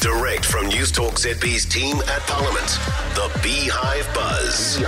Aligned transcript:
Direct 0.00 0.44
from 0.44 0.66
Newstalk 0.70 1.14
ZB's 1.18 1.64
team 1.66 1.96
at 2.02 2.20
Parliament, 2.22 2.68
the 3.16 3.40
Beehive 3.42 4.08
Buzz. 4.14 4.78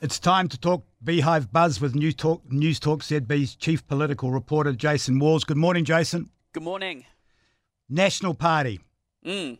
It's 0.00 0.18
time 0.18 0.48
to 0.48 0.58
talk 0.58 0.84
Beehive 1.04 1.52
Buzz 1.52 1.80
with 1.80 1.94
News 1.94 2.16
Talk, 2.16 2.42
Newstalk 2.48 2.98
ZB's 3.02 3.54
chief 3.54 3.86
political 3.86 4.32
reporter, 4.32 4.72
Jason 4.72 5.20
Walls. 5.20 5.44
Good 5.44 5.56
morning, 5.56 5.84
Jason. 5.84 6.30
Good 6.52 6.64
morning. 6.64 7.04
National 7.88 8.34
Party. 8.34 8.80
Mm. 9.24 9.58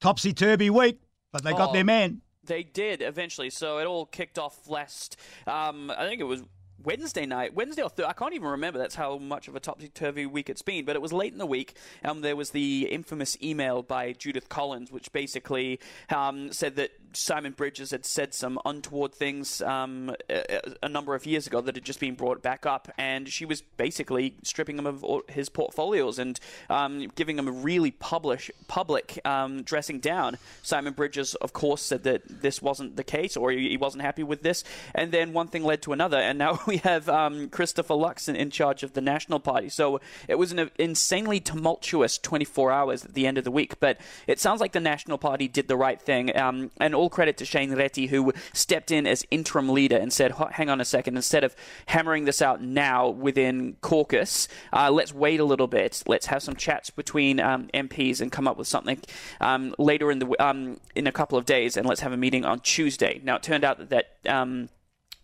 Topsy 0.00 0.32
turvy 0.32 0.70
week, 0.70 1.00
but 1.32 1.42
they 1.42 1.50
got 1.50 1.70
Oh. 1.70 1.72
their 1.72 1.84
man. 1.84 2.20
They 2.44 2.62
did 2.62 3.02
eventually. 3.02 3.50
So 3.50 3.78
it 3.78 3.86
all 3.86 4.06
kicked 4.06 4.38
off 4.38 4.68
last. 4.68 5.16
Um, 5.48 5.90
I 5.90 6.06
think 6.06 6.20
it 6.20 6.24
was 6.24 6.42
Wednesday 6.84 7.26
night, 7.26 7.54
Wednesday 7.54 7.82
or 7.82 7.90
th- 7.90 8.08
I 8.08 8.12
can't 8.12 8.34
even 8.34 8.48
remember. 8.48 8.78
That's 8.78 8.94
how 8.94 9.18
much 9.18 9.48
of 9.48 9.56
a 9.56 9.60
topsy 9.60 9.88
turvy 9.88 10.26
week 10.26 10.48
it's 10.48 10.62
been. 10.62 10.84
But 10.84 10.96
it 10.96 11.02
was 11.02 11.12
late 11.12 11.32
in 11.32 11.38
the 11.38 11.46
week. 11.46 11.76
Um, 12.04 12.20
there 12.20 12.36
was 12.36 12.50
the 12.50 12.88
infamous 12.90 13.36
email 13.42 13.82
by 13.82 14.12
Judith 14.12 14.48
Collins, 14.48 14.90
which 14.90 15.12
basically 15.12 15.80
um, 16.08 16.52
said 16.52 16.76
that 16.76 16.90
Simon 17.12 17.52
Bridges 17.52 17.90
had 17.90 18.04
said 18.04 18.34
some 18.34 18.58
untoward 18.64 19.14
things 19.14 19.60
um, 19.62 20.14
a, 20.28 20.60
a 20.82 20.88
number 20.88 21.14
of 21.14 21.26
years 21.26 21.46
ago 21.46 21.60
that 21.60 21.74
had 21.74 21.84
just 21.84 22.00
been 22.00 22.14
brought 22.14 22.42
back 22.42 22.66
up, 22.66 22.90
and 22.98 23.28
she 23.28 23.44
was 23.44 23.62
basically 23.62 24.34
stripping 24.42 24.78
him 24.78 24.86
of 24.86 25.04
his 25.28 25.48
portfolios 25.48 26.18
and 26.18 26.38
um, 26.68 27.08
giving 27.14 27.38
him 27.38 27.48
a 27.48 27.52
really 27.52 27.90
publish, 27.90 28.50
public 28.68 29.20
um, 29.24 29.62
dressing 29.62 29.98
down. 30.00 30.38
Simon 30.62 30.92
Bridges, 30.92 31.34
of 31.36 31.52
course, 31.52 31.82
said 31.82 32.04
that 32.04 32.22
this 32.26 32.62
wasn't 32.62 32.96
the 32.96 33.04
case 33.04 33.36
or 33.36 33.50
he 33.50 33.76
wasn't 33.76 34.02
happy 34.02 34.22
with 34.22 34.42
this, 34.42 34.64
and 34.94 35.12
then 35.12 35.32
one 35.32 35.48
thing 35.48 35.64
led 35.64 35.82
to 35.82 35.92
another, 35.92 36.18
and 36.18 36.38
now 36.38 36.60
we 36.66 36.78
have 36.78 37.08
um, 37.08 37.48
Christopher 37.48 37.94
Luxon 37.94 38.36
in 38.36 38.50
charge 38.50 38.82
of 38.82 38.92
the 38.92 39.00
National 39.00 39.40
Party. 39.40 39.68
So 39.68 40.00
it 40.28 40.36
was 40.36 40.52
an 40.52 40.70
insanely 40.78 41.40
tumultuous 41.40 42.18
24 42.18 42.70
hours 42.70 43.04
at 43.04 43.14
the 43.14 43.26
end 43.26 43.38
of 43.38 43.44
the 43.44 43.50
week, 43.50 43.80
but 43.80 43.98
it 44.26 44.38
sounds 44.38 44.60
like 44.60 44.72
the 44.72 44.80
National 44.80 45.18
Party 45.18 45.48
did 45.48 45.68
the 45.68 45.76
right 45.76 46.00
thing, 46.00 46.36
um, 46.36 46.70
and 46.80 46.94
all 47.00 47.10
credit 47.10 47.38
to 47.38 47.44
Shane 47.46 47.70
Reti, 47.70 48.08
who 48.10 48.32
stepped 48.52 48.90
in 48.90 49.06
as 49.06 49.24
interim 49.30 49.70
leader 49.70 49.96
and 49.96 50.12
said, 50.12 50.32
hang 50.52 50.68
on 50.68 50.80
a 50.80 50.84
second, 50.84 51.16
instead 51.16 51.44
of 51.44 51.56
hammering 51.86 52.26
this 52.26 52.42
out 52.42 52.62
now 52.62 53.08
within 53.08 53.76
caucus, 53.80 54.48
uh, 54.72 54.90
let's 54.90 55.14
wait 55.14 55.40
a 55.40 55.44
little 55.44 55.66
bit. 55.66 56.02
Let's 56.06 56.26
have 56.26 56.42
some 56.42 56.54
chats 56.54 56.90
between 56.90 57.40
um, 57.40 57.68
MPs 57.72 58.20
and 58.20 58.30
come 58.30 58.46
up 58.46 58.58
with 58.58 58.68
something 58.68 59.00
um, 59.40 59.74
later 59.78 60.10
in 60.10 60.18
the 60.18 60.44
um, 60.44 60.78
in 60.94 61.06
a 61.06 61.12
couple 61.12 61.38
of 61.38 61.46
days, 61.46 61.76
and 61.76 61.86
let's 61.86 62.02
have 62.02 62.12
a 62.12 62.16
meeting 62.16 62.44
on 62.44 62.60
Tuesday. 62.60 63.20
Now, 63.24 63.36
it 63.36 63.42
turned 63.42 63.64
out 63.64 63.78
that 63.78 63.90
that 63.90 64.32
um, 64.32 64.68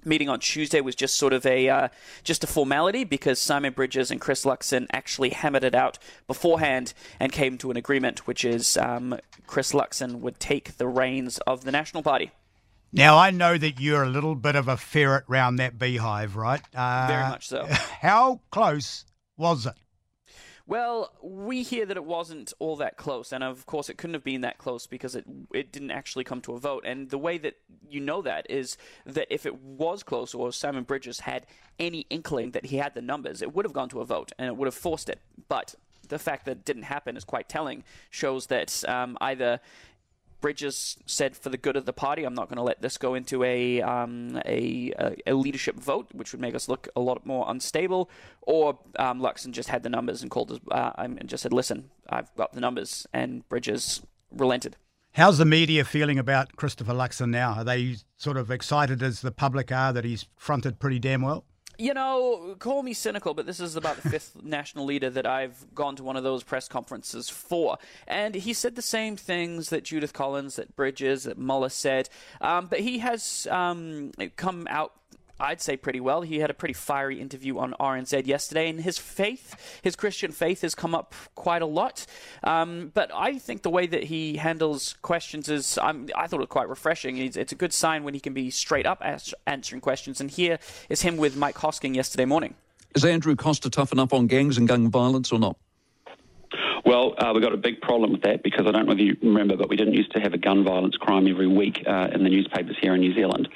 meeting 0.07 0.29
on 0.29 0.41
Tuesday 0.41 0.81
was 0.81 0.95
just 0.95 1.17
sort 1.17 1.33
of 1.33 1.45
a 1.45 1.69
uh, 1.69 1.89
just 2.25 2.45
a 2.45 2.47
formality 2.47 3.05
because 3.05 3.39
Simon 3.41 3.73
Bridges 3.73 4.11
and 4.11 4.21
Chris 4.21 4.45
Luxon 4.45 4.87
actually 4.93 5.31
hammered 5.31 5.65
it 5.65 5.75
out 5.75 5.99
beforehand 6.27 6.95
and 7.21 7.33
came 7.33 7.59
to 7.59 7.71
an 7.71 7.77
agreement, 7.77 8.27
which 8.27 8.45
is 8.45 8.77
um, 8.77 9.19
Chris 9.47 9.73
Luxon 9.73 10.21
would 10.21 10.41
take 10.41 10.77
the 10.77 10.87
reins 10.87 11.39
of 11.47 11.65
the 11.65 11.73
National 11.73 12.03
Party. 12.03 12.31
Now, 12.93 13.19
I 13.19 13.31
know 13.31 13.59
that 13.59 13.81
you're 13.81 14.05
a 14.05 14.09
little 14.09 14.35
bit 14.35 14.57
of 14.57 14.69
a 14.69 14.77
ferret 14.77 15.25
round 15.27 15.59
that 15.59 15.79
beehive, 15.79 16.37
right? 16.37 16.63
Uh, 16.75 17.07
Very 17.09 17.29
much 17.29 17.49
so. 17.49 17.67
How 18.01 18.41
close 18.51 19.05
was 19.37 19.67
it? 19.67 19.75
Well, 20.69 21.13
we 21.23 21.63
hear 21.63 21.87
that 21.87 21.97
it 21.97 22.05
wasn't 22.05 22.53
all 22.59 22.75
that 22.77 22.97
close, 22.97 23.33
and 23.33 23.45
of 23.45 23.67
course, 23.67 23.89
it 23.89 23.97
couldn't 23.97 24.15
have 24.15 24.25
been 24.25 24.41
that 24.41 24.59
close 24.59 24.89
because 24.89 25.15
it 25.15 25.25
it 25.55 25.71
didn't 25.71 25.93
actually 25.93 26.25
come 26.25 26.41
to 26.43 26.55
a 26.55 26.59
vote. 26.59 26.83
And 26.85 27.09
the 27.09 27.19
way 27.19 27.39
that 27.39 27.55
you 27.89 28.01
know 28.01 28.21
that 28.23 28.51
is 28.51 28.77
that 29.05 29.29
if 29.31 29.47
it 29.47 29.63
was 29.63 30.03
close, 30.03 30.35
or 30.35 30.51
Simon 30.51 30.83
Bridges 30.83 31.21
had 31.21 31.47
any 31.79 32.07
inkling 32.11 32.51
that 32.51 32.67
he 32.67 32.79
had 32.79 32.95
the 32.95 33.03
numbers, 33.03 33.43
it 33.43 33.55
would 33.55 33.65
have 33.65 33.73
gone 33.73 33.89
to 33.91 34.01
a 34.01 34.05
vote, 34.05 34.33
and 34.39 34.49
it 34.49 34.57
would 34.57 34.67
have 34.67 34.75
forced 34.75 35.09
it. 35.09 35.21
But 35.49 35.77
the 36.09 36.19
fact 36.19 36.47
that 36.47 36.53
it 36.53 36.65
didn't 36.65 36.85
happen 36.85 37.17
is 37.17 37.23
quite 37.23 37.49
telling. 37.49 37.85
Shows 38.11 38.47
that 38.47 38.83
um, 38.89 39.17
either 39.21 39.61
Bridges 40.47 40.97
said, 41.07 41.37
for 41.37 41.49
the 41.49 41.57
good 41.57 41.75
of 41.75 41.87
the 41.87 41.93
party, 41.93 42.23
I'm 42.23 42.33
not 42.33 42.49
going 42.49 42.59
to 42.59 42.63
let 42.63 42.81
this 42.81 42.99
go 42.99 43.15
into 43.15 43.43
a, 43.43 43.83
um, 43.83 44.41
a, 44.47 44.93
a 45.27 45.35
leadership 45.35 45.75
vote, 45.75 46.07
which 46.13 46.31
would 46.31 46.41
make 46.41 46.55
us 46.55 46.69
look 46.69 46.87
a 46.95 47.01
lot 47.01 47.27
more 47.27 47.47
unstable. 47.49 48.09
Or 48.43 48.79
um, 48.97 49.21
Luxon 49.21 49.51
just 49.51 49.71
had 49.71 49.83
the 49.83 49.89
numbers 49.89 50.23
and 50.23 50.31
called 50.31 50.53
us 50.53 50.61
uh, 50.71 50.93
and 50.99 51.29
just 51.29 51.43
said, 51.43 51.53
"Listen, 51.53 51.91
I've 52.09 52.33
got 52.37 52.53
the 52.53 52.61
numbers," 52.61 53.09
and 53.13 53.49
Bridges 53.49 54.03
relented. 54.31 54.77
How's 55.15 55.39
the 55.39 55.45
media 55.45 55.85
feeling 55.85 56.17
about 56.17 56.55
Christopher 56.55 56.93
Luxon 56.93 57.31
now? 57.31 57.55
Are 57.55 57.65
they 57.65 57.97
sort 58.17 58.37
of 58.37 58.49
excited 58.49 59.03
as 59.03 59.23
the 59.23 59.33
public 59.33 59.73
are 59.73 59.93
that 59.93 60.05
he's 60.05 60.27
fronted 60.37 60.79
pretty 60.79 61.01
damn 61.01 61.23
well? 61.23 61.45
You 61.79 61.93
know, 61.95 62.57
call 62.59 62.83
me 62.83 62.95
cynical, 62.95 63.35
but 63.35 63.47
this 63.47 63.61
is 63.61 63.77
about 63.77 64.03
the 64.03 64.09
fifth 64.11 64.43
national 64.43 64.85
leader 64.85 65.11
that 65.11 65.27
I've 65.27 65.67
gone 65.75 65.97
to 65.97 66.05
one 66.05 66.17
of 66.17 66.25
those 66.25 66.43
press 66.43 66.69
conferences 66.69 67.29
for. 67.29 67.79
And 68.07 68.35
he 68.35 68.53
said 68.53 68.77
the 68.77 68.83
same 68.83 69.17
things 69.17 69.71
that 69.71 69.85
Judith 69.85 70.13
Collins, 70.13 70.57
that 70.57 70.75
Bridges, 70.77 71.25
that 71.25 71.39
Muller 71.39 71.69
said. 71.69 72.09
Um, 72.41 72.67
but 72.67 72.81
he 72.81 72.99
has 73.01 73.47
um, 73.51 74.13
come 74.37 74.67
out. 74.71 74.93
I'd 75.39 75.61
say 75.61 75.77
pretty 75.77 76.01
well. 76.01 76.23
He 76.23 76.39
had 76.39 76.51
a 76.51 76.55
pretty 76.55 76.75
fiery 76.75 77.21
interview 77.21 77.59
on 77.59 77.75
RNZ 77.79 78.27
yesterday, 78.27 78.69
and 78.69 78.81
his 78.81 78.99
faith, 78.99 79.81
his 79.83 79.97
Christian 79.97 80.33
faith, 80.33 80.63
has 80.63 80.75
come 80.75 80.95
up 80.95 81.15
quite 81.35 81.63
a 81.63 81.67
lot. 81.67 82.07
Um, 82.43 82.91
but 82.95 83.11
I 83.15 83.39
think 83.39 83.63
the 83.63 83.71
way 83.71 83.87
that 83.87 84.05
he 84.05 84.37
handles 84.37 84.97
questions 85.03 85.49
is, 85.49 85.79
um, 85.79 86.09
I 86.15 86.27
thought 86.27 86.41
it 86.41 86.49
quite 86.49 86.69
refreshing. 86.69 87.19
It's, 87.19 87.37
it's 87.37 87.53
a 87.53 87.57
good 87.57 87.73
sign 87.73 88.05
when 88.05 88.15
he 88.15 88.21
can 88.21 88.33
be 88.33 88.51
straight 88.51 88.87
up 88.87 89.03
as- 89.03 89.35
answering 89.47 89.81
questions. 89.81 90.21
And 90.21 90.31
here 90.31 90.59
is 90.89 91.03
him 91.03 91.17
with 91.17 91.37
Mike 91.37 91.57
Hosking 91.57 91.95
yesterday 91.95 92.25
morning. 92.25 92.55
Is 92.95 93.05
Andrew 93.05 93.37
Coster 93.37 93.69
tough 93.69 93.93
enough 93.93 94.15
on 94.15 94.27
gangs 94.27 94.57
and 94.57 94.67
gun 94.67 94.89
violence 94.91 95.33
or 95.33 95.39
not? 95.39 95.57
Well, 96.87 97.15
uh, 97.19 97.33
we've 97.35 97.43
got 97.43 97.53
a 97.53 97.57
big 97.57 97.81
problem 97.81 98.13
with 98.13 98.23
that 98.23 98.45
because 98.45 98.65
I 98.65 98.71
don't 98.71 98.87
know 98.87 98.91
whether 98.91 99.03
you 99.03 99.17
remember, 99.21 99.57
but 99.57 99.69
we 99.69 99.75
didn't 99.75 99.95
used 99.95 100.13
to 100.13 100.21
have 100.21 100.35
a 100.35 100.39
gun 100.39 100.63
violence 100.63 100.97
crime 100.97 101.27
every 101.27 101.49
week 101.49 101.83
uh, 101.85 102.11
in 102.15 102.23
the 102.23 102.31
newspapers 102.31 102.77
here 102.81 102.95
in 102.95 103.01
New 103.01 103.13
Zealand. 103.13 103.49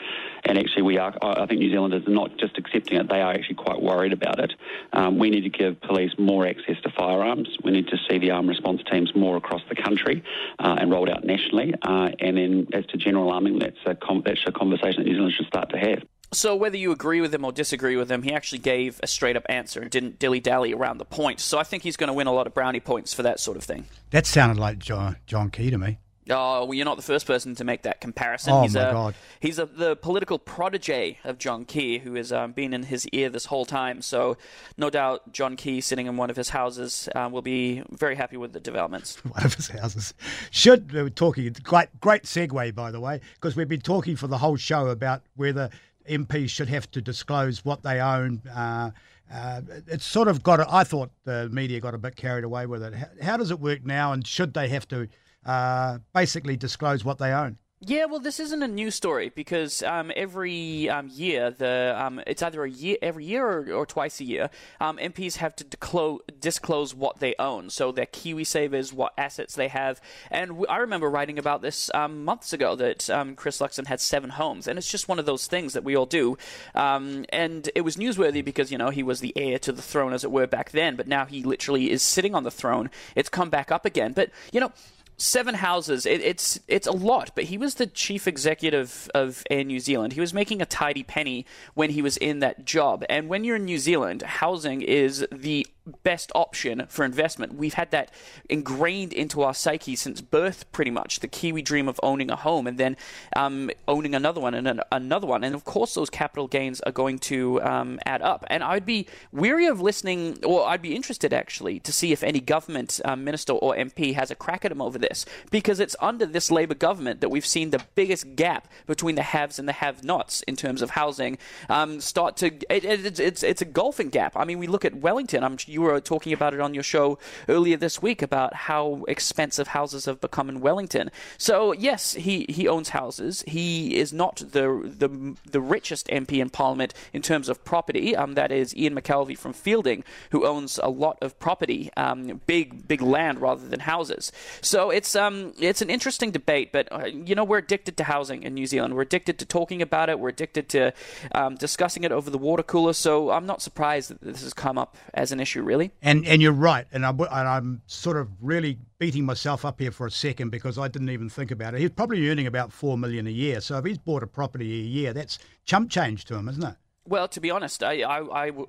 And 0.45 0.59
actually, 0.59 0.83
we 0.83 0.99
are. 0.99 1.15
I 1.23 1.47
think 1.47 1.61
New 1.61 1.71
Zealanders 1.71 2.05
are 2.09 2.11
not 2.11 2.37
just 2.39 2.59
accepting 2.59 2.99
it; 2.99 3.09
they 3.09 3.21
are 3.21 3.33
actually 3.33 3.55
quite 3.55 3.81
worried 3.81 4.13
about 4.13 4.41
it. 4.41 4.53
Um, 4.93 5.21
we 5.21 5.31
need 5.31 5.43
to 5.43 5.49
give 5.49 5.81
police 5.81 6.11
more 6.19 6.45
access 6.45 6.75
to 6.83 6.91
firearms. 6.91 7.57
We 7.63 7.71
need 7.71 7.87
to 7.89 7.99
see 8.09 8.19
the 8.19 8.33
armed 8.33 8.49
response 8.49 8.83
teams 8.91 9.15
more 9.15 9.37
across 9.37 9.63
the 9.69 9.77
country 9.77 10.25
uh, 10.59 10.79
and 10.81 10.91
rolled 10.91 11.09
out 11.09 11.23
nationally. 11.23 11.73
Uh, 11.83 12.11
and 12.19 12.37
then, 12.37 12.67
as 12.73 12.85
to 12.87 12.97
general 12.97 13.31
arming, 13.31 13.61
that's 13.61 13.79
a 13.87 13.97
that's 14.25 14.41
a 14.45 14.51
conversation 14.51 15.05
that 15.05 15.09
New 15.09 15.15
Zealand 15.15 15.35
should 15.37 15.47
start 15.47 15.71
to 15.71 15.79
have. 15.79 16.03
So 16.33 16.55
whether 16.55 16.77
you 16.77 16.93
agree 16.93 17.21
with 17.21 17.35
him 17.35 17.45
or 17.45 17.51
disagree 17.51 17.97
with 17.97 18.11
him, 18.11 18.23
he 18.23 18.33
actually 18.33 18.61
gave 18.61 19.01
a 19.03 19.09
straight 19.09 19.37
up 19.37 19.45
answer 19.49 19.81
and 19.81 19.91
didn't 19.91 20.19
dilly 20.21 20.39
dally 20.39 20.73
around 20.73 20.99
the 20.99 21.05
point. 21.05 21.41
So 21.41 21.59
I 21.59 21.65
think 21.65 21.83
he's 21.83 21.97
going 21.97 22.09
to 22.09 22.15
win 22.15 22.29
a 22.29 22.33
lot 22.33 22.47
of 22.47 22.55
brownie 22.55 22.81
points 22.81 23.13
for 23.13 23.23
that 23.25 23.41
sort 23.41 23.57
of 23.57 23.65
thing. 23.65 23.87
That 24.11 24.27
sounded 24.27 24.61
like 24.61 24.79
John, 24.79 25.17
John 25.27 25.51
Key 25.51 25.71
to 25.71 25.79
me. 25.79 25.99
Oh, 26.29 26.65
well, 26.65 26.75
you're 26.75 26.85
not 26.85 26.97
the 26.97 27.03
first 27.03 27.27
person 27.27 27.55
to 27.57 27.65
make 27.65 27.83
that 27.83 28.01
comparison. 28.01 28.53
Oh, 28.53 28.63
he's 28.63 28.75
my 28.75 28.89
a, 28.89 28.93
God. 28.93 29.15
He's 29.41 29.59
a, 29.59 29.67
the 29.67 29.97
political 29.97 30.39
protege 30.39 31.19
of 31.25 31.39
John 31.39 31.65
Key, 31.65 31.99
who 31.99 32.15
has 32.15 32.33
um, 32.33 32.53
been 32.53 32.73
in 32.73 32.85
his 32.85 33.09
ear 33.09 33.31
this 33.31 33.47
whole 33.47 33.65
time. 33.65 34.01
So, 34.03 34.37
no 34.77 34.91
doubt, 34.91 35.33
John 35.33 35.57
Key, 35.57 35.81
sitting 35.81 36.07
in 36.07 36.17
one 36.17 36.31
of 36.31 36.37
his 36.37 36.51
houses, 36.51 37.09
uh, 37.15 37.29
will 37.33 37.43
be 37.43 37.83
very 37.91 38.15
happy 38.15 38.37
with 38.37 38.53
the 38.53 38.61
developments. 38.61 39.17
one 39.25 39.45
of 39.45 39.55
his 39.55 39.69
houses. 39.69 40.15
Should 40.51 40.93
we 40.93 41.03
were 41.03 41.11
talking 41.11 41.55
great 41.63 41.89
great 42.01 42.25
segue 42.25 42.75
by 42.75 42.91
the 42.91 43.01
way, 43.01 43.21
because 43.35 43.57
we've 43.57 43.69
been 43.69 43.81
talking 43.81 44.15
for 44.15 44.29
the 44.29 44.39
whole 44.39 44.57
show 44.57 44.89
about 44.89 45.23
whether 45.35 45.71
MPs 46.09 46.51
should 46.51 46.69
have 46.69 46.91
to 46.93 47.01
disclose 47.01 47.65
what 47.65 47.83
they 47.83 48.01
own. 48.01 48.43
Uh, 48.49 48.91
uh, 49.33 49.61
it's 49.87 50.05
sort 50.05 50.29
of 50.29 50.43
got. 50.43 50.61
I 50.69 50.85
thought 50.85 51.11
the 51.25 51.49
media 51.51 51.81
got 51.81 51.95
a 51.95 51.99
bit 51.99 52.17
carried 52.17 52.45
away 52.45 52.67
with 52.67 52.83
it. 52.83 52.95
How, 52.95 53.07
how 53.23 53.37
does 53.37 53.51
it 53.51 53.61
work 53.61 53.85
now, 53.85 54.13
and 54.13 54.27
should 54.27 54.55
they 54.55 54.69
have 54.69 54.89
to 54.89 55.09
uh, 55.47 55.99
basically 56.13 56.57
disclose 56.57 57.05
what 57.05 57.19
they 57.19 57.33
own? 57.33 57.59
Yeah, 57.83 58.05
well, 58.05 58.21
this 58.21 58.39
isn't 58.41 58.63
a 58.63 58.69
new 58.69 58.91
story 58.91 59.33
because 59.35 59.83
um, 59.83 60.13
every 60.15 60.91
um, 60.91 61.09
year, 61.11 61.51
the 61.51 61.95
um, 61.97 62.21
it's 62.27 62.43
either 62.43 62.63
a 62.63 62.71
year 62.71 62.99
every 63.01 63.25
year 63.25 63.47
or, 63.47 63.73
or 63.73 63.87
twice 63.87 64.21
a 64.21 64.25
year, 64.25 64.51
um, 64.83 64.99
MPs 64.99 65.37
have 65.37 65.57
to 65.57 65.65
declo- 65.65 66.19
disclose 66.39 66.95
what 66.95 67.21
they 67.21 67.35
own, 67.39 67.71
so 67.71 67.91
their 67.91 68.05
KiwiSavers, 68.05 68.93
what 68.93 69.15
assets 69.17 69.55
they 69.55 69.69
have, 69.69 69.99
and 70.31 70.51
w- 70.51 70.67
I 70.69 70.77
remember 70.77 71.09
writing 71.09 71.39
about 71.39 71.63
this 71.63 71.91
um, 71.95 72.23
months 72.23 72.53
ago 72.53 72.77
that 72.77 73.09
um, 73.09 73.35
Chris 73.35 73.61
Luxon 73.61 73.87
had 73.87 74.03
seven 74.03 74.29
homes, 74.29 74.69
and 74.69 74.79
it's 74.79 74.91
just 74.91 75.09
one 75.09 75.19
of 75.19 75.25
those 75.25 75.47
things 75.47 75.73
that 75.73 75.83
we 75.83 75.97
all 75.97 76.05
do, 76.05 76.37
um, 76.75 77.25
and 77.31 77.71
it 77.75 77.81
was 77.81 77.97
newsworthy 77.97 78.45
because 78.45 78.71
you 78.71 78.77
know 78.77 78.91
he 78.91 79.03
was 79.03 79.21
the 79.21 79.33
heir 79.37 79.59
to 79.59 79.73
the 79.73 79.81
throne, 79.81 80.13
as 80.13 80.23
it 80.23 80.31
were, 80.31 80.47
back 80.47 80.73
then, 80.73 80.97
but 80.97 81.09
now 81.09 81.25
he 81.25 81.43
literally 81.43 81.91
is 81.91 82.03
sitting 82.03 82.35
on 82.35 82.43
the 82.43 82.51
throne. 82.51 82.91
It's 83.17 83.31
come 83.31 83.49
back 83.49 83.73
up 83.73 83.87
again, 83.87 84.13
but 84.13 84.29
you 84.53 84.61
know 84.61 84.71
seven 85.21 85.55
houses. 85.55 86.07
It, 86.07 86.21
it's 86.23 86.59
it's 86.67 86.87
a 86.87 86.93
lot, 86.93 87.33
but 87.35 87.45
he 87.45 87.59
was 87.59 87.75
the 87.75 87.87
chief 87.87 88.27
executive 88.27 89.11
of 89.15 89.45
Air 89.51 89.65
New 89.65 89.81
Zealand. 89.81 90.15
He 90.15 90.21
was 90.21 90.35
making 90.35 90.63
a 90.63 90.67
tidy 90.67 91.03
penny 91.03 91.47
when 91.75 91.91
he 91.91 92.03
was 92.03 92.17
in 92.17 92.41
that 92.41 92.65
job. 92.65 93.05
And 93.09 93.29
when 93.29 93.45
you're 93.45 93.57
in 93.57 93.65
New 93.65 93.79
Zealand, 93.79 94.23
housing 94.23 94.83
is 94.83 95.27
the 95.31 95.67
best 96.03 96.33
option 96.35 96.87
for 96.89 97.05
investment. 97.05 97.55
We've 97.55 97.75
had 97.75 97.91
that 97.91 98.13
ingrained 98.49 99.13
into 99.13 99.43
our 99.43 99.55
psyche 99.55 99.97
since 99.97 100.21
birth, 100.21 100.71
pretty 100.73 100.91
much. 100.91 101.21
The 101.21 101.29
Kiwi 101.29 101.63
dream 101.63 101.89
of 101.89 102.01
owning 102.03 102.31
a 102.31 102.37
home 102.37 102.67
and 102.67 102.79
then 102.79 102.97
um, 103.37 103.71
owning 103.87 104.15
another 104.15 104.41
one 104.41 104.55
and 104.55 104.67
an, 104.67 104.81
another 104.93 105.27
one. 105.27 105.45
And 105.45 105.55
of 105.55 105.65
course, 105.65 105.95
those 105.95 106.11
capital 106.11 106.49
gains 106.49 106.81
are 106.83 106.93
going 106.93 107.19
to 107.21 107.63
um, 107.63 107.99
add 108.07 108.23
up. 108.23 108.45
And 108.49 108.63
I'd 108.63 108.87
be 108.87 109.07
weary 109.33 109.67
of 109.67 109.81
listening, 109.81 110.39
or 110.45 110.67
I'd 110.67 110.83
be 110.83 110.95
interested 110.95 111.33
actually 111.33 111.81
to 111.81 111.93
see 111.93 112.13
if 112.13 112.23
any 112.23 112.41
government 112.41 113.01
um, 113.05 113.25
minister 113.25 113.53
or 113.53 113.75
MP 113.75 114.15
has 114.15 114.31
a 114.31 114.35
crack 114.35 114.65
at 114.65 114.73
him 114.73 114.83
over 114.83 114.99
this, 114.99 115.25
because 115.51 115.81
it's 115.81 115.97
under 116.01 116.27
this 116.27 116.51
Labour 116.51 116.75
government 116.75 117.21
that 117.21 117.29
we've 117.29 117.47
seen 117.47 117.71
the 117.71 117.83
biggest 117.95 118.37
gap 118.37 118.69
between 118.87 119.15
the 119.15 119.23
haves 119.23 119.59
and 119.59 119.69
the 119.69 119.73
have-nots 119.73 120.43
in 120.43 120.57
terms 120.57 120.83
of 120.83 120.91
housing 120.91 121.39
um, 121.69 122.01
start 122.01 122.37
to. 122.39 122.47
It, 122.69 122.85
it, 122.85 123.21
it's 123.21 123.43
it's 123.43 123.63
a 123.63 123.65
golfing 123.65 124.09
gap. 124.09 124.37
I 124.37 124.45
mean, 124.45 124.59
we 124.59 124.67
look 124.67 124.85
at 124.85 124.95
Wellington. 124.95 125.45
I'm 125.45 125.57
you 125.67 125.80
were 125.81 126.01
talking 126.01 126.33
about 126.33 126.55
it 126.55 126.61
on 126.61 126.75
your 126.75 126.83
show 126.83 127.19
earlier 127.49 127.77
this 127.77 128.01
week 128.03 128.23
about 128.23 128.55
how 128.55 129.05
expensive 129.09 129.69
houses 129.69 130.05
have 130.05 130.21
become 130.21 130.49
in 130.49 130.61
Wellington. 130.61 131.11
So 131.39 131.73
yes, 131.73 132.15
he, 132.15 132.47
he 132.49 132.69
owns 132.69 132.91
houses. 132.91 133.43
He 133.47 133.97
is 133.97 134.13
not 134.13 134.37
the 134.37 134.91
the 134.99 135.37
the 135.51 135.61
richest 135.61 136.07
MP 136.09 136.41
in 136.41 136.51
Parliament 136.51 136.95
in 137.13 137.23
terms 137.23 137.49
of 137.49 137.65
property. 137.65 138.17
Um, 138.17 138.35
that 138.35 138.53
is 138.53 138.77
Ian 138.77 138.95
McKelvie 138.95 139.39
from 139.39 139.53
Feilding, 139.53 140.03
who 140.31 140.47
owns 140.47 140.79
a 140.83 140.89
lot 140.89 141.19
of 141.21 141.39
property, 141.39 141.91
um, 141.97 142.41
big 142.47 142.87
big 142.87 143.03
land 143.03 143.41
rather 143.41 143.67
than 143.67 143.81
houses. 143.81 144.33
So 144.61 144.91
it's 144.91 145.17
um 145.17 145.53
it's 145.59 145.83
an 145.83 145.91
interesting 145.91 146.31
debate, 146.31 146.73
but 146.73 146.89
uh, 146.93 147.07
you 147.07 147.35
know 147.35 147.45
we're 147.45 147.59
addicted 147.59 147.97
to 147.99 148.05
housing 148.05 148.43
in 148.43 148.55
New 148.55 148.67
Zealand. 148.67 148.95
We're 148.95 149.03
addicted 149.03 149.39
to 149.39 149.47
talking 149.47 149.83
about 149.83 150.09
it. 150.09 150.19
We're 150.19 150.29
addicted 150.29 150.69
to 150.71 150.93
um, 151.33 151.57
discussing 151.57 152.05
it 152.05 152.13
over 152.13 152.31
the 152.31 152.39
water 152.39 152.63
cooler. 152.63 152.93
So 152.93 153.31
I'm 153.31 153.47
not 153.47 153.63
surprised 153.63 154.11
that 154.11 154.21
this 154.21 154.43
has 154.43 154.53
come 154.53 154.79
up 154.79 154.97
as 155.15 155.33
an 155.33 155.41
issue 155.41 155.63
really. 155.71 155.93
And 156.03 156.27
and 156.27 156.43
you're 156.43 156.53
right, 156.53 156.87
and 156.93 157.07
I'm 157.07 157.21
and 157.21 157.31
I'm 157.31 157.83
sort 157.87 158.17
of 158.17 158.29
really 158.41 158.79
beating 158.99 159.25
myself 159.25 159.65
up 159.65 159.81
here 159.81 159.93
for 159.93 160.07
a 160.07 160.11
second 160.11 160.51
because 160.51 160.79
I 160.79 160.89
didn't 160.89 161.11
even 161.11 161.29
think 161.29 161.53
about 161.53 161.75
it. 161.75 161.81
He's 161.81 161.91
probably 161.91 162.29
earning 162.29 162.49
about 162.49 162.73
four 162.73 162.99
million 162.99 163.27
a 163.29 163.31
year. 163.31 163.61
So 163.61 163.79
if 163.79 163.85
he's 163.85 163.99
bought 163.99 164.25
a 164.25 164.27
property 164.27 164.73
a 164.81 164.85
year, 164.85 165.13
that's 165.13 165.39
chump 165.65 165.89
change 165.91 166.25
to 166.27 166.35
him, 166.35 166.49
isn't 166.49 166.65
it? 166.65 166.75
Well, 167.07 167.29
to 167.29 167.41
be 167.41 167.51
honest, 167.53 167.85
I 167.85 168.03
I, 168.03 168.45
I 168.45 168.47
w- 168.51 168.69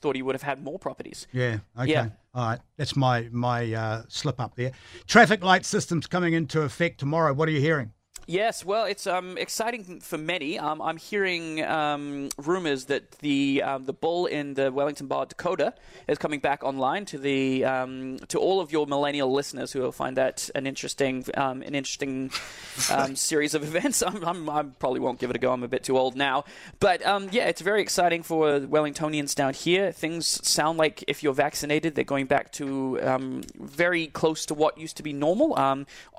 thought 0.00 0.14
he 0.14 0.22
would 0.22 0.36
have 0.36 0.42
had 0.42 0.62
more 0.62 0.78
properties. 0.78 1.26
Yeah. 1.32 1.58
Okay. 1.76 1.90
Yeah. 1.90 2.10
All 2.34 2.50
right. 2.50 2.60
That's 2.76 2.94
my 2.94 3.28
my 3.32 3.72
uh, 3.72 4.02
slip 4.08 4.40
up 4.40 4.54
there. 4.54 4.70
Traffic 5.08 5.42
light 5.42 5.64
systems 5.64 6.06
coming 6.06 6.34
into 6.34 6.62
effect 6.62 7.00
tomorrow. 7.00 7.32
What 7.32 7.48
are 7.48 7.52
you 7.52 7.60
hearing? 7.60 7.92
Yes, 8.30 8.62
well, 8.62 8.84
it's 8.84 9.06
um, 9.06 9.38
exciting 9.38 10.00
for 10.00 10.18
many. 10.18 10.58
Um, 10.58 10.82
I'm 10.82 10.98
hearing 10.98 11.64
um, 11.64 12.28
rumors 12.36 12.84
that 12.84 13.12
the 13.20 13.62
um, 13.62 13.86
the 13.86 13.94
bull 13.94 14.26
in 14.26 14.52
the 14.52 14.70
Wellington 14.70 15.06
Bar 15.06 15.24
Dakota 15.24 15.72
is 16.06 16.18
coming 16.18 16.38
back 16.38 16.62
online 16.62 17.06
to 17.06 17.16
the 17.16 17.64
um, 17.64 18.18
to 18.28 18.38
all 18.38 18.60
of 18.60 18.70
your 18.70 18.86
millennial 18.86 19.32
listeners 19.32 19.72
who 19.72 19.80
will 19.80 19.92
find 19.92 20.18
that 20.18 20.50
an 20.54 20.66
interesting 20.66 21.24
um, 21.38 21.62
an 21.62 21.74
interesting 21.74 22.30
series 23.14 23.54
of 23.54 23.62
events. 23.62 24.02
I'm, 24.06 24.22
I'm, 24.22 24.50
i 24.50 24.62
probably 24.62 25.00
won't 25.00 25.20
give 25.20 25.30
it 25.30 25.36
a 25.36 25.38
go. 25.38 25.50
I'm 25.50 25.62
a 25.62 25.68
bit 25.68 25.82
too 25.82 25.96
old 25.96 26.14
now, 26.14 26.44
but 26.80 27.00
yeah, 27.32 27.48
it's 27.48 27.62
very 27.62 27.80
exciting 27.80 28.22
for 28.22 28.60
Wellingtonians 28.60 29.34
down 29.34 29.54
here. 29.54 29.90
Things 29.90 30.46
sound 30.46 30.76
like 30.76 31.02
if 31.08 31.22
you're 31.22 31.32
vaccinated, 31.32 31.94
they're 31.94 32.04
going 32.04 32.26
back 32.26 32.52
to 32.52 32.98
very 33.58 34.08
close 34.08 34.44
to 34.44 34.54
what 34.54 34.76
used 34.76 34.98
to 34.98 35.02
be 35.02 35.14
normal. 35.14 35.54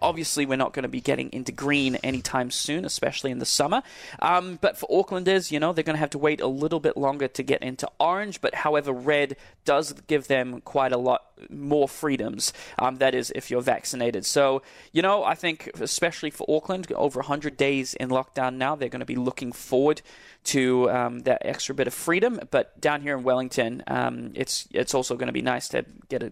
obviously, 0.02 0.48
we're 0.48 0.56
not 0.56 0.74
going 0.74 0.82
to 0.82 0.90
be 0.90 1.02
getting 1.02 1.32
into 1.32 1.52
green 1.52 1.99
anytime 2.04 2.52
soon, 2.52 2.86
especially 2.86 3.32
in 3.32 3.40
the 3.40 3.46
summer. 3.46 3.82
Um, 4.22 4.58
but 4.62 4.78
for 4.78 4.88
Aucklanders, 4.90 5.52
you 5.52 5.60
know, 5.60 5.74
they're 5.74 5.84
going 5.84 5.96
to 5.96 6.00
have 6.00 6.10
to 6.12 6.18
wait 6.18 6.42
a 6.42 6.48
little 6.48 6.80
bit 6.80 6.98
longer 6.98 7.28
to 7.28 7.44
get 7.44 7.62
into 7.62 7.90
orange. 8.00 8.42
But 8.42 8.56
however, 8.56 8.92
red 8.92 9.38
does 9.66 9.94
give 10.08 10.28
them 10.28 10.62
quite 10.62 10.92
a 10.92 10.98
lot 10.98 11.26
more 11.50 11.88
freedoms. 11.88 12.54
Um, 12.78 12.98
that 12.98 13.16
is, 13.16 13.32
if 13.36 13.50
you're 13.50 13.62
vaccinated. 13.62 14.26
So, 14.26 14.62
you 14.92 15.02
know, 15.02 15.24
I 15.24 15.36
think 15.36 15.70
especially 15.80 16.32
for 16.32 16.46
Auckland, 16.50 16.92
over 16.94 17.20
100 17.20 17.58
days 17.58 17.94
in 17.94 18.10
lockdown 18.10 18.56
now, 18.56 18.76
they're 18.76 18.90
going 18.90 19.00
to 19.00 19.06
be 19.06 19.16
looking 19.16 19.52
forward 19.52 20.02
to 20.46 20.90
um, 20.90 21.20
that 21.20 21.46
extra 21.46 21.76
bit 21.76 21.88
of 21.88 21.94
freedom. 21.94 22.40
But 22.52 22.80
down 22.80 23.02
here 23.02 23.18
in 23.18 23.24
Wellington, 23.24 23.84
um, 23.88 24.32
it's 24.36 24.68
it's 24.72 24.94
also 24.94 25.16
going 25.16 25.28
to 25.28 25.34
be 25.34 25.42
nice 25.42 25.70
to 25.70 25.86
get 26.08 26.24
a 26.24 26.32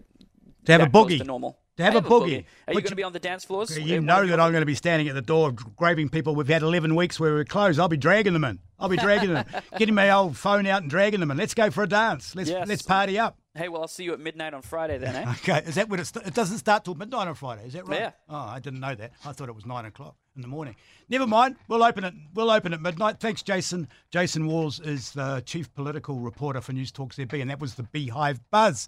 to 0.64 0.72
have 0.72 0.82
a 0.82 0.86
boogie. 0.86 1.18
To 1.18 1.24
normal. 1.24 1.58
To 1.78 1.84
have 1.84 1.94
a 1.94 2.02
boogie. 2.02 2.44
Are 2.66 2.72
you 2.74 2.80
going 2.80 2.84
to 2.86 2.96
be 2.96 3.04
on 3.04 3.12
the 3.12 3.20
dance 3.20 3.44
floors? 3.44 3.78
You 3.78 4.00
know 4.00 4.26
that 4.26 4.40
I'm 4.40 4.50
going 4.50 4.62
to 4.62 4.66
be 4.66 4.74
standing 4.74 5.08
at 5.08 5.14
the 5.14 5.22
door 5.22 5.52
grabbing 5.52 6.08
people. 6.08 6.34
We've 6.34 6.48
had 6.48 6.62
11 6.62 6.94
weeks 6.96 7.18
where 7.20 7.32
we're 7.32 7.44
closed. 7.44 7.78
I'll 7.78 7.88
be 7.88 7.96
dragging 7.96 8.32
them 8.32 8.42
in. 8.42 8.58
I'll 8.80 8.88
be 8.88 8.96
dragging 8.96 9.32
them, 9.32 9.44
getting 9.78 9.94
my 9.94 10.10
old 10.10 10.36
phone 10.36 10.66
out 10.66 10.82
and 10.82 10.90
dragging 10.90 11.20
them 11.20 11.30
in. 11.30 11.36
Let's 11.36 11.54
go 11.54 11.70
for 11.70 11.82
a 11.84 11.88
dance. 11.88 12.34
Let's 12.36 12.50
Yes. 12.50 12.66
let's 12.68 12.82
party 12.82 13.18
up. 13.18 13.38
Hey, 13.54 13.68
well, 13.68 13.82
I'll 13.82 13.88
see 13.88 14.04
you 14.04 14.12
at 14.12 14.20
midnight 14.20 14.54
on 14.54 14.62
Friday 14.62 14.98
then, 14.98 15.16
eh? 15.16 15.30
Okay, 15.42 15.62
is 15.66 15.74
that 15.76 15.88
when 15.88 15.98
it? 15.98 16.04
St- 16.06 16.24
it 16.26 16.34
doesn't 16.34 16.58
start 16.58 16.84
till 16.84 16.94
midnight 16.94 17.26
on 17.26 17.34
Friday. 17.34 17.66
Is 17.66 17.72
that 17.72 17.88
right? 17.88 18.00
Yeah. 18.00 18.10
Oh, 18.28 18.36
I 18.36 18.60
didn't 18.60 18.78
know 18.80 18.94
that. 18.94 19.12
I 19.24 19.32
thought 19.32 19.48
it 19.48 19.54
was 19.54 19.66
nine 19.66 19.84
o'clock 19.84 20.14
in 20.36 20.42
the 20.42 20.48
morning. 20.48 20.76
Never 21.08 21.26
mind. 21.26 21.56
We'll 21.66 21.82
open 21.82 22.04
it. 22.04 22.14
We'll 22.34 22.50
open 22.52 22.72
at 22.72 22.80
midnight. 22.80 23.18
Thanks, 23.18 23.42
Jason. 23.42 23.88
Jason 24.12 24.46
Walls 24.46 24.78
is 24.78 25.10
the 25.10 25.42
chief 25.44 25.74
political 25.74 26.20
reporter 26.20 26.60
for 26.60 26.72
Newstalk 26.72 27.14
ZB, 27.14 27.40
and 27.40 27.50
that 27.50 27.58
was 27.58 27.74
the 27.74 27.82
Beehive 27.82 28.38
Buzz. 28.52 28.86